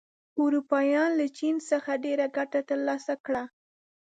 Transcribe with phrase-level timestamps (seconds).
[0.41, 3.43] اروپایان له چین څخه ډېره ګټه تر لاسه کړه.